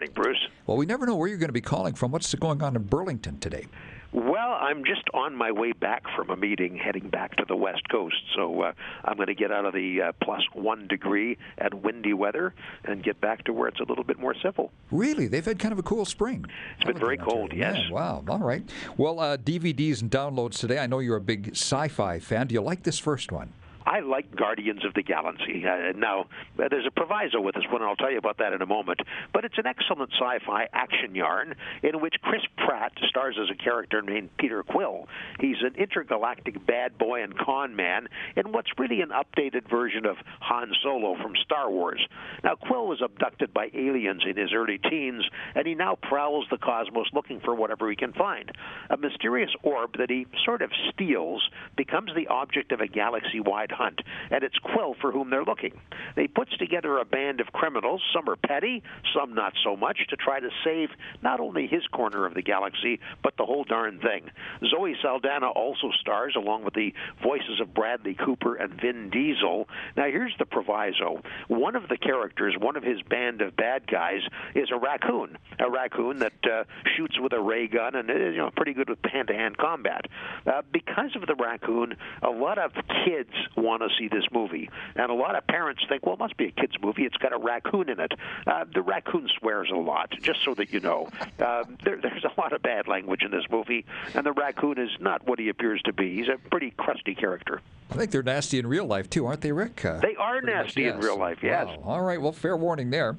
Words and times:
morning, 0.00 0.14
Bruce. 0.14 0.48
Well, 0.66 0.78
we 0.78 0.86
never 0.86 1.04
know 1.04 1.14
where 1.14 1.28
you're 1.28 1.36
going 1.36 1.48
to 1.48 1.52
be 1.52 1.60
calling 1.60 1.92
from. 1.94 2.10
What's 2.10 2.34
going 2.34 2.62
on 2.62 2.74
in 2.74 2.84
Burlington 2.84 3.38
today? 3.38 3.66
Well, 4.12 4.58
I'm 4.58 4.82
just 4.84 5.02
on 5.12 5.36
my 5.36 5.52
way 5.52 5.72
back 5.72 6.04
from 6.16 6.30
a 6.30 6.36
meeting 6.36 6.76
heading 6.76 7.10
back 7.10 7.36
to 7.36 7.44
the 7.46 7.54
West 7.54 7.88
Coast. 7.90 8.16
So 8.34 8.62
uh, 8.62 8.72
I'm 9.04 9.16
going 9.16 9.28
to 9.28 9.34
get 9.34 9.52
out 9.52 9.66
of 9.66 9.74
the 9.74 10.02
uh, 10.02 10.12
plus 10.22 10.40
one 10.54 10.88
degree 10.88 11.36
and 11.58 11.74
windy 11.74 12.14
weather 12.14 12.54
and 12.84 13.04
get 13.04 13.20
back 13.20 13.44
to 13.44 13.52
where 13.52 13.68
it's 13.68 13.78
a 13.78 13.84
little 13.84 14.02
bit 14.02 14.18
more 14.18 14.34
civil. 14.42 14.72
Really? 14.90 15.28
They've 15.28 15.44
had 15.44 15.58
kind 15.58 15.72
of 15.72 15.78
a 15.78 15.84
cool 15.84 16.06
spring. 16.06 16.46
It's 16.76 16.84
been 16.84 16.98
very 16.98 17.18
cold, 17.18 17.52
yes. 17.52 17.76
Yeah, 17.84 17.90
wow. 17.92 18.24
All 18.26 18.38
right. 18.38 18.68
Well, 18.96 19.20
uh, 19.20 19.36
DVDs 19.36 20.00
and 20.00 20.10
downloads 20.10 20.58
today. 20.58 20.78
I 20.78 20.86
know 20.86 21.00
you're 21.00 21.16
a 21.16 21.20
big 21.20 21.50
sci 21.50 21.88
fi 21.88 22.18
fan. 22.18 22.46
Do 22.46 22.54
you 22.54 22.62
like 22.62 22.82
this 22.82 22.98
first 22.98 23.30
one? 23.30 23.52
I 23.86 24.00
like 24.00 24.34
Guardians 24.34 24.84
of 24.84 24.94
the 24.94 25.02
Galaxy. 25.02 25.64
Uh, 25.66 25.92
now, 25.96 26.26
uh, 26.58 26.68
there's 26.68 26.86
a 26.86 26.90
proviso 26.90 27.40
with 27.40 27.54
this 27.54 27.64
one, 27.70 27.80
and 27.82 27.88
I'll 27.88 27.96
tell 27.96 28.10
you 28.10 28.18
about 28.18 28.38
that 28.38 28.52
in 28.52 28.62
a 28.62 28.66
moment. 28.66 29.00
But 29.32 29.44
it's 29.44 29.58
an 29.58 29.66
excellent 29.66 30.12
sci-fi 30.12 30.68
action 30.72 31.14
yarn 31.14 31.54
in 31.82 32.00
which 32.00 32.14
Chris 32.22 32.42
Pratt 32.56 32.92
stars 33.08 33.36
as 33.40 33.48
a 33.50 33.54
character 33.54 34.02
named 34.02 34.30
Peter 34.38 34.62
Quill. 34.62 35.08
He's 35.40 35.56
an 35.62 35.74
intergalactic 35.76 36.64
bad 36.66 36.98
boy 36.98 37.22
and 37.22 37.36
con 37.36 37.74
man 37.74 38.08
in 38.36 38.52
what's 38.52 38.68
really 38.78 39.00
an 39.00 39.10
updated 39.10 39.68
version 39.68 40.06
of 40.06 40.16
Han 40.40 40.72
Solo 40.82 41.16
from 41.22 41.34
Star 41.44 41.70
Wars. 41.70 42.06
Now, 42.44 42.54
Quill 42.56 42.86
was 42.86 43.00
abducted 43.02 43.54
by 43.54 43.70
aliens 43.74 44.22
in 44.28 44.36
his 44.36 44.52
early 44.52 44.78
teens, 44.78 45.24
and 45.54 45.66
he 45.66 45.74
now 45.74 45.96
prowls 45.96 46.46
the 46.50 46.58
cosmos 46.58 47.08
looking 47.12 47.40
for 47.40 47.54
whatever 47.54 47.88
he 47.88 47.96
can 47.96 48.12
find. 48.12 48.50
A 48.90 48.96
mysterious 48.96 49.50
orb 49.62 49.96
that 49.98 50.10
he 50.10 50.26
sort 50.44 50.62
of 50.62 50.70
steals 50.92 51.48
becomes 51.76 52.10
the 52.14 52.28
object 52.28 52.72
of 52.72 52.80
a 52.80 52.86
galaxy-wide 52.86 53.69
hunt, 53.70 54.00
and 54.30 54.42
it's 54.44 54.58
Quill 54.58 54.94
for 55.00 55.12
whom 55.12 55.30
they're 55.30 55.44
looking. 55.44 55.72
They 56.16 56.26
puts 56.26 56.56
together 56.56 56.98
a 56.98 57.04
band 57.04 57.40
of 57.40 57.48
criminals, 57.52 58.02
some 58.14 58.28
are 58.28 58.36
petty, 58.36 58.82
some 59.14 59.34
not 59.34 59.54
so 59.64 59.76
much, 59.76 59.98
to 60.10 60.16
try 60.16 60.40
to 60.40 60.50
save 60.64 60.90
not 61.22 61.40
only 61.40 61.66
his 61.66 61.86
corner 61.88 62.26
of 62.26 62.34
the 62.34 62.42
galaxy, 62.42 63.00
but 63.22 63.36
the 63.36 63.44
whole 63.44 63.64
darn 63.64 64.00
thing. 64.00 64.30
Zoe 64.68 64.96
Saldana 65.02 65.48
also 65.48 65.90
stars, 66.00 66.34
along 66.36 66.64
with 66.64 66.74
the 66.74 66.92
voices 67.22 67.60
of 67.60 67.74
Bradley 67.74 68.14
Cooper 68.14 68.56
and 68.56 68.80
Vin 68.80 69.10
Diesel. 69.10 69.68
Now, 69.96 70.04
here's 70.04 70.34
the 70.38 70.46
proviso. 70.46 71.22
One 71.48 71.76
of 71.76 71.88
the 71.88 71.96
characters, 71.96 72.54
one 72.58 72.76
of 72.76 72.82
his 72.82 73.02
band 73.02 73.40
of 73.42 73.56
bad 73.56 73.86
guys, 73.86 74.20
is 74.54 74.70
a 74.72 74.76
raccoon, 74.76 75.38
a 75.58 75.70
raccoon 75.70 76.18
that 76.18 76.32
uh, 76.44 76.64
shoots 76.96 77.18
with 77.18 77.32
a 77.32 77.40
ray 77.40 77.66
gun 77.66 77.94
and 77.94 78.10
is 78.10 78.34
you 78.34 78.38
know, 78.38 78.50
pretty 78.54 78.72
good 78.72 78.88
with 78.88 78.98
hand-to-hand 79.04 79.56
combat. 79.56 80.06
Uh, 80.46 80.62
because 80.72 81.16
of 81.16 81.26
the 81.26 81.34
raccoon, 81.34 81.96
a 82.22 82.30
lot 82.30 82.58
of 82.58 82.72
kids 83.04 83.32
want 83.60 83.82
to 83.82 83.88
see 83.98 84.08
this 84.08 84.24
movie. 84.32 84.68
And 84.96 85.10
a 85.10 85.14
lot 85.14 85.36
of 85.36 85.46
parents 85.46 85.82
think, 85.88 86.04
well, 86.04 86.14
it 86.14 86.18
must 86.18 86.36
be 86.36 86.46
a 86.46 86.50
kid's 86.50 86.76
movie. 86.82 87.04
It's 87.04 87.16
got 87.16 87.32
a 87.32 87.38
raccoon 87.38 87.88
in 87.88 88.00
it. 88.00 88.12
Uh, 88.46 88.64
the 88.72 88.82
raccoon 88.82 89.28
swears 89.38 89.70
a 89.72 89.76
lot, 89.76 90.10
just 90.20 90.40
so 90.44 90.54
that 90.54 90.72
you 90.72 90.80
know. 90.80 91.08
Uh, 91.38 91.64
there, 91.84 91.98
there's 92.00 92.24
a 92.24 92.40
lot 92.40 92.52
of 92.52 92.62
bad 92.62 92.88
language 92.88 93.22
in 93.22 93.30
this 93.30 93.44
movie, 93.50 93.84
and 94.14 94.24
the 94.24 94.32
raccoon 94.32 94.78
is 94.78 94.90
not 95.00 95.26
what 95.26 95.38
he 95.38 95.48
appears 95.48 95.80
to 95.82 95.92
be. 95.92 96.16
He's 96.16 96.28
a 96.28 96.36
pretty 96.50 96.70
crusty 96.70 97.14
character. 97.14 97.60
I 97.90 97.94
think 97.94 98.10
they're 98.10 98.22
nasty 98.22 98.58
in 98.58 98.66
real 98.66 98.86
life, 98.86 99.10
too, 99.10 99.26
aren't 99.26 99.40
they, 99.40 99.52
Rick? 99.52 99.84
Uh, 99.84 99.98
they 99.98 100.16
are 100.16 100.40
nasty 100.40 100.82
much, 100.82 100.86
yes. 100.86 100.94
in 100.94 101.00
real 101.00 101.18
life, 101.18 101.38
yes. 101.42 101.66
Wow. 101.66 101.82
All 101.84 102.02
right, 102.02 102.20
well, 102.20 102.32
fair 102.32 102.56
warning 102.56 102.90
there. 102.90 103.16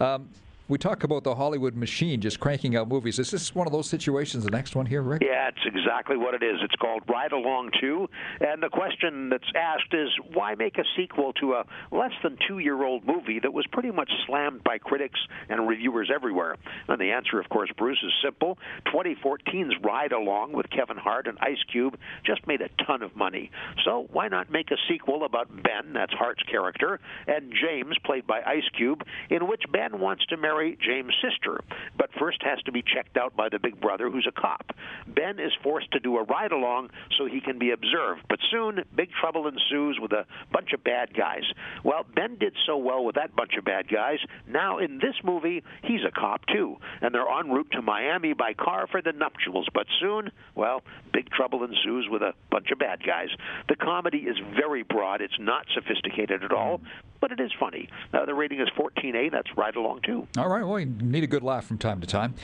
Um, 0.00 0.28
we 0.68 0.78
talk 0.78 1.04
about 1.04 1.22
the 1.22 1.34
Hollywood 1.34 1.76
machine 1.76 2.20
just 2.20 2.40
cranking 2.40 2.74
out 2.74 2.88
movies. 2.88 3.20
Is 3.20 3.30
this 3.30 3.54
one 3.54 3.68
of 3.68 3.72
those 3.72 3.88
situations, 3.88 4.42
the 4.44 4.50
next 4.50 4.74
one 4.74 4.84
here, 4.84 5.00
Rick? 5.00 5.22
Yeah, 5.22 5.48
it's 5.48 5.64
exactly 5.64 6.16
what 6.16 6.34
it 6.34 6.42
is. 6.42 6.58
It's 6.60 6.74
called 6.74 7.02
Ride 7.08 7.30
Along 7.30 7.70
2. 7.80 8.08
And 8.40 8.60
the 8.60 8.68
question 8.68 9.28
that's 9.28 9.44
asked 9.54 9.94
is 9.94 10.08
why 10.34 10.56
make 10.56 10.76
a 10.78 10.84
sequel 10.96 11.32
to 11.34 11.54
a 11.54 11.64
less 11.92 12.10
than 12.24 12.36
two 12.48 12.58
year 12.58 12.82
old 12.82 13.06
movie 13.06 13.38
that 13.40 13.52
was 13.52 13.64
pretty 13.70 13.92
much 13.92 14.10
slammed 14.26 14.64
by 14.64 14.78
critics 14.78 15.20
and 15.48 15.68
reviewers 15.68 16.10
everywhere? 16.12 16.56
And 16.88 17.00
the 17.00 17.12
answer, 17.12 17.38
of 17.38 17.48
course, 17.48 17.70
Bruce, 17.78 18.02
is 18.04 18.12
simple. 18.24 18.58
2014's 18.92 19.74
Ride 19.84 20.12
Along 20.12 20.52
with 20.52 20.68
Kevin 20.70 20.96
Hart 20.96 21.28
and 21.28 21.38
Ice 21.40 21.62
Cube 21.70 21.96
just 22.24 22.44
made 22.48 22.60
a 22.60 22.68
ton 22.84 23.02
of 23.02 23.14
money. 23.14 23.52
So 23.84 24.08
why 24.10 24.26
not 24.26 24.50
make 24.50 24.72
a 24.72 24.76
sequel 24.88 25.24
about 25.24 25.48
Ben, 25.62 25.92
that's 25.92 26.12
Hart's 26.12 26.42
character, 26.50 26.98
and 27.28 27.52
James, 27.52 27.96
played 28.04 28.26
by 28.26 28.40
Ice 28.44 28.68
Cube, 28.76 29.04
in 29.30 29.46
which 29.46 29.62
Ben 29.70 30.00
wants 30.00 30.26
to 30.26 30.36
marry 30.36 30.55
marry 30.56 30.78
James' 30.80 31.12
sister, 31.22 31.60
but 31.98 32.08
first 32.18 32.42
has 32.42 32.58
to 32.62 32.72
be 32.72 32.82
checked 32.82 33.16
out 33.16 33.36
by 33.36 33.48
the 33.50 33.58
big 33.58 33.80
brother 33.80 34.10
who's 34.10 34.26
a 34.28 34.40
cop. 34.40 34.72
Ben 35.06 35.38
is 35.38 35.52
forced 35.62 35.90
to 35.92 36.00
do 36.00 36.16
a 36.16 36.22
ride 36.24 36.52
along 36.52 36.88
so 37.18 37.26
he 37.26 37.40
can 37.40 37.58
be 37.58 37.70
observed, 37.70 38.22
but 38.28 38.38
soon 38.50 38.82
big 38.94 39.10
trouble 39.20 39.48
ensues 39.48 39.98
with 40.00 40.12
a 40.12 40.24
bunch 40.52 40.72
of 40.72 40.82
bad 40.82 41.14
guys. 41.14 41.42
Well, 41.84 42.06
Ben 42.14 42.36
did 42.36 42.54
so 42.66 42.76
well 42.78 43.04
with 43.04 43.16
that 43.16 43.36
bunch 43.36 43.52
of 43.58 43.64
bad 43.64 43.88
guys. 43.88 44.18
Now 44.48 44.78
in 44.78 44.98
this 44.98 45.14
movie, 45.22 45.62
he's 45.82 46.04
a 46.06 46.10
cop 46.10 46.46
too, 46.46 46.76
and 47.00 47.14
they're 47.14 47.28
en 47.28 47.50
route 47.50 47.70
to 47.72 47.82
Miami 47.82 48.32
by 48.32 48.54
car 48.54 48.86
for 48.90 49.02
the 49.02 49.12
nuptials. 49.12 49.68
But 49.74 49.86
soon, 50.00 50.30
well, 50.54 50.82
big 51.12 51.30
trouble 51.30 51.64
ensues 51.64 52.08
with 52.10 52.22
a 52.22 52.32
bunch 52.50 52.70
of 52.72 52.78
bad 52.78 53.04
guys. 53.04 53.28
The 53.68 53.76
comedy 53.76 54.18
is 54.18 54.36
very 54.54 54.82
broad. 54.82 55.20
It's 55.20 55.38
not 55.38 55.66
sophisticated 55.74 56.42
at 56.44 56.52
all, 56.52 56.80
but 57.28 57.40
it 57.40 57.42
is 57.44 57.50
funny. 57.58 57.88
Uh, 58.14 58.24
the 58.24 58.34
rating 58.34 58.60
is 58.60 58.68
14A. 58.78 59.32
That's 59.32 59.48
Ride 59.56 59.74
Along 59.74 60.00
2. 60.04 60.28
All 60.38 60.48
right. 60.48 60.62
Well, 60.64 60.78
you 60.78 60.86
need 60.86 61.24
a 61.24 61.26
good 61.26 61.42
laugh 61.42 61.64
from 61.64 61.76
time 61.76 62.00
to 62.00 62.06
time. 62.06 62.34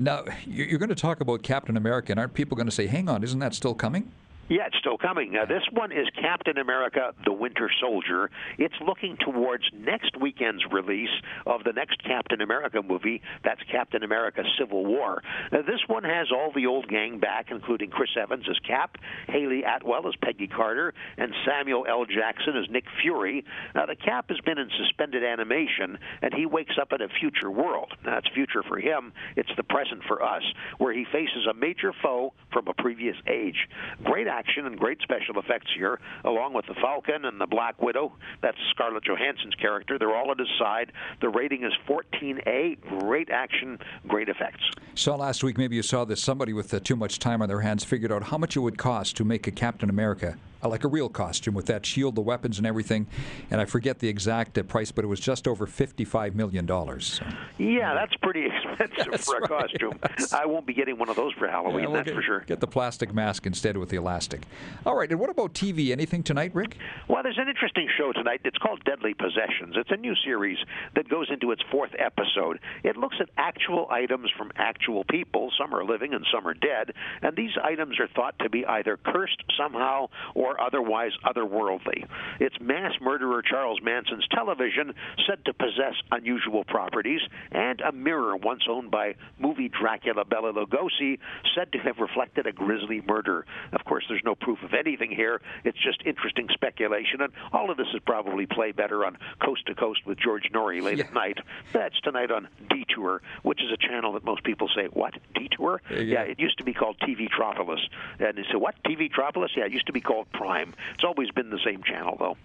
Now, 0.00 0.24
you're 0.46 0.80
going 0.80 0.88
to 0.88 0.96
talk 0.96 1.20
about 1.20 1.44
Captain 1.44 1.76
America, 1.76 2.12
and 2.12 2.18
aren't 2.18 2.34
people 2.34 2.56
going 2.56 2.66
to 2.66 2.72
say, 2.72 2.88
"Hang 2.88 3.08
on, 3.08 3.22
isn't 3.22 3.38
that 3.38 3.54
still 3.54 3.74
coming?" 3.74 4.10
Yeah, 4.52 4.66
it's 4.66 4.76
still 4.76 4.98
coming. 4.98 5.34
Uh, 5.34 5.46
this 5.46 5.62
one 5.72 5.92
is 5.92 6.06
Captain 6.20 6.58
America 6.58 7.14
the 7.24 7.32
Winter 7.32 7.70
Soldier. 7.80 8.30
It's 8.58 8.74
looking 8.84 9.16
towards 9.16 9.64
next 9.72 10.14
weekend's 10.20 10.62
release 10.70 11.08
of 11.46 11.64
the 11.64 11.72
next 11.72 12.04
Captain 12.04 12.42
America 12.42 12.82
movie. 12.82 13.22
That's 13.44 13.62
Captain 13.70 14.02
America 14.02 14.42
Civil 14.58 14.84
War. 14.84 15.22
Now, 15.52 15.62
this 15.62 15.80
one 15.86 16.04
has 16.04 16.26
all 16.30 16.52
the 16.54 16.66
old 16.66 16.86
gang 16.86 17.18
back, 17.18 17.46
including 17.50 17.88
Chris 17.88 18.10
Evans 18.14 18.44
as 18.46 18.58
Cap, 18.58 18.98
Hayley 19.26 19.62
Atwell 19.64 20.06
as 20.06 20.12
Peggy 20.22 20.48
Carter, 20.48 20.92
and 21.16 21.32
Samuel 21.46 21.86
L. 21.88 22.04
Jackson 22.04 22.54
as 22.54 22.68
Nick 22.68 22.84
Fury. 23.00 23.46
Now, 23.74 23.86
the 23.86 23.96
Cap 23.96 24.26
has 24.28 24.40
been 24.44 24.58
in 24.58 24.68
suspended 24.76 25.24
animation, 25.24 25.96
and 26.20 26.34
he 26.34 26.44
wakes 26.44 26.74
up 26.78 26.92
in 26.92 27.00
a 27.00 27.08
future 27.08 27.50
world. 27.50 27.94
Now, 28.04 28.18
it's 28.18 28.28
future 28.34 28.62
for 28.68 28.78
him, 28.78 29.14
it's 29.34 29.56
the 29.56 29.62
present 29.62 30.02
for 30.06 30.22
us, 30.22 30.42
where 30.76 30.92
he 30.92 31.06
faces 31.10 31.46
a 31.50 31.54
major 31.54 31.94
foe 32.02 32.34
from 32.52 32.68
a 32.68 32.74
previous 32.74 33.16
age. 33.26 33.66
Great 34.04 34.28
action 34.42 34.66
and 34.66 34.78
great 34.78 35.00
special 35.02 35.38
effects 35.38 35.68
here, 35.76 36.00
along 36.24 36.52
with 36.52 36.66
the 36.66 36.74
Falcon 36.74 37.24
and 37.24 37.40
the 37.40 37.46
Black 37.46 37.80
Widow. 37.80 38.12
That's 38.40 38.56
Scarlett 38.70 39.04
Johansson's 39.04 39.54
character. 39.54 39.98
They're 39.98 40.14
all 40.14 40.30
at 40.32 40.38
his 40.38 40.48
side. 40.58 40.92
The 41.20 41.28
rating 41.28 41.62
is 41.64 41.72
14A. 41.88 42.80
Great 43.00 43.30
action, 43.30 43.78
great 44.08 44.28
effects. 44.28 44.62
Saw 44.94 45.14
last 45.14 45.44
week, 45.44 45.58
maybe 45.58 45.76
you 45.76 45.82
saw 45.82 46.04
this, 46.04 46.20
somebody 46.20 46.52
with 46.52 46.74
uh, 46.74 46.80
too 46.80 46.96
much 46.96 47.18
time 47.18 47.40
on 47.40 47.48
their 47.48 47.60
hands 47.60 47.84
figured 47.84 48.10
out 48.10 48.24
how 48.24 48.38
much 48.38 48.56
it 48.56 48.60
would 48.60 48.78
cost 48.78 49.16
to 49.16 49.24
make 49.24 49.46
a 49.46 49.52
Captain 49.52 49.88
America 49.88 50.36
like 50.68 50.84
a 50.84 50.88
real 50.88 51.08
costume 51.08 51.54
with 51.54 51.66
that 51.66 51.84
shield, 51.84 52.14
the 52.14 52.20
weapons, 52.20 52.58
and 52.58 52.66
everything. 52.66 53.06
And 53.50 53.60
I 53.60 53.64
forget 53.64 53.98
the 53.98 54.08
exact 54.08 54.58
uh, 54.58 54.62
price, 54.62 54.92
but 54.92 55.04
it 55.04 55.08
was 55.08 55.20
just 55.20 55.48
over 55.48 55.66
$55 55.66 56.34
million. 56.34 56.66
So. 57.00 57.24
Yeah, 57.58 57.94
that's 57.94 58.14
pretty 58.22 58.46
expensive 58.64 59.10
that's 59.10 59.26
for 59.26 59.38
a 59.38 59.40
right, 59.40 59.48
costume. 59.48 59.98
I 60.32 60.46
won't 60.46 60.66
be 60.66 60.74
getting 60.74 60.98
one 60.98 61.08
of 61.08 61.16
those 61.16 61.32
for 61.34 61.48
Halloween, 61.48 61.84
yeah, 61.84 61.86
we'll 61.86 61.96
that's 61.96 62.06
get, 62.06 62.14
for 62.14 62.22
sure. 62.22 62.40
Get 62.40 62.60
the 62.60 62.66
plastic 62.66 63.12
mask 63.14 63.46
instead 63.46 63.76
with 63.76 63.88
the 63.88 63.96
elastic. 63.96 64.42
All 64.86 64.96
right, 64.96 65.10
and 65.10 65.18
what 65.18 65.30
about 65.30 65.54
TV? 65.54 65.90
Anything 65.90 66.22
tonight, 66.22 66.54
Rick? 66.54 66.76
Well, 67.08 67.22
there's 67.22 67.38
an 67.38 67.48
interesting 67.48 67.88
show 67.98 68.12
tonight. 68.12 68.40
It's 68.44 68.58
called 68.58 68.84
Deadly 68.84 69.14
Possessions. 69.14 69.74
It's 69.76 69.90
a 69.90 69.96
new 69.96 70.14
series 70.24 70.58
that 70.94 71.08
goes 71.08 71.28
into 71.30 71.50
its 71.50 71.62
fourth 71.70 71.92
episode. 71.98 72.60
It 72.84 72.96
looks 72.96 73.16
at 73.20 73.28
actual 73.36 73.88
items 73.90 74.30
from 74.36 74.52
actual 74.56 75.04
people. 75.04 75.50
Some 75.58 75.74
are 75.74 75.84
living 75.84 76.14
and 76.14 76.26
some 76.32 76.46
are 76.46 76.54
dead. 76.54 76.92
And 77.20 77.36
these 77.36 77.52
items 77.62 77.98
are 78.00 78.08
thought 78.08 78.38
to 78.40 78.50
be 78.50 78.64
either 78.66 78.98
cursed 79.04 79.42
somehow 79.56 80.08
or 80.34 80.51
or 80.52 80.60
otherwise 80.60 81.12
otherworldly. 81.24 82.06
It's 82.40 82.58
mass 82.60 82.92
murderer 83.00 83.42
Charles 83.42 83.80
Manson's 83.82 84.26
television 84.30 84.94
said 85.26 85.44
to 85.44 85.54
possess 85.54 85.94
unusual 86.10 86.64
properties, 86.64 87.20
and 87.50 87.80
a 87.80 87.92
mirror 87.92 88.36
once 88.36 88.62
owned 88.68 88.90
by 88.90 89.14
movie 89.38 89.68
Dracula 89.68 90.24
Bela 90.24 90.52
Lugosi 90.52 91.18
said 91.54 91.72
to 91.72 91.78
have 91.78 91.98
reflected 91.98 92.46
a 92.46 92.52
grisly 92.52 93.02
murder. 93.06 93.46
Of 93.72 93.84
course, 93.84 94.04
there's 94.08 94.22
no 94.24 94.34
proof 94.34 94.62
of 94.62 94.74
anything 94.74 95.10
here. 95.10 95.40
It's 95.64 95.78
just 95.82 96.02
interesting 96.04 96.48
speculation, 96.52 97.20
and 97.20 97.32
all 97.52 97.70
of 97.70 97.76
this 97.76 97.88
is 97.94 98.00
probably 98.04 98.46
play 98.46 98.72
better 98.72 99.04
on 99.04 99.16
Coast 99.42 99.66
to 99.66 99.74
Coast 99.74 100.00
with 100.06 100.18
George 100.18 100.50
Noory 100.52 100.82
late 100.82 100.98
yeah. 100.98 101.04
at 101.04 101.14
night. 101.14 101.38
That's 101.72 101.98
tonight 102.00 102.30
on 102.30 102.48
DTOUR, 102.70 103.20
which 103.42 103.60
is 103.62 103.70
a 103.72 103.76
channel 103.76 104.12
that 104.12 104.24
most 104.24 104.44
people 104.44 104.68
say, 104.74 104.86
"What 104.92 105.14
DTOUR?" 105.34 105.78
Yeah, 105.90 105.98
yeah 106.00 106.22
it 106.22 106.38
used 106.38 106.58
to 106.58 106.64
be 106.64 106.74
called 106.74 106.98
TV 107.00 107.28
Tropolis, 107.28 107.80
and 108.18 108.36
they 108.36 108.44
say, 108.50 108.56
"What 108.56 108.74
TV 108.84 109.10
Tropolis?" 109.10 109.48
Yeah, 109.56 109.64
it 109.64 109.72
used 109.72 109.86
to 109.86 109.92
be 109.92 110.00
called 110.00 110.26
Prime. 110.42 110.74
It's 110.94 111.04
always 111.04 111.30
been 111.30 111.50
the 111.50 111.60
same 111.64 111.82
channel, 111.82 112.16
though. 112.18 112.36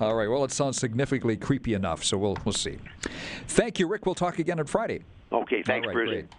All 0.00 0.14
right. 0.14 0.28
Well, 0.28 0.44
it 0.44 0.52
sounds 0.52 0.78
significantly 0.78 1.36
creepy 1.36 1.74
enough, 1.74 2.04
so 2.04 2.16
we'll 2.18 2.36
we'll 2.44 2.52
see. 2.52 2.78
Thank 3.48 3.78
you, 3.78 3.86
Rick. 3.86 4.06
We'll 4.06 4.14
talk 4.14 4.38
again 4.38 4.58
on 4.58 4.66
Friday. 4.66 5.02
Okay. 5.32 5.62
Thanks, 5.62 5.86
right, 5.86 5.94
Bruce. 5.94 6.08
Great. 6.10 6.26